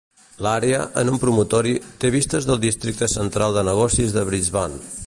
L'àrea, 0.45 0.79
en 1.01 1.11
un 1.11 1.19
promontori, 1.25 1.75
té 2.05 2.11
vistes 2.17 2.49
del 2.51 2.63
Districte 2.67 3.13
Central 3.19 3.59
de 3.61 3.67
Negocis 3.71 4.17
de 4.19 4.27
Brisbane. 4.33 4.85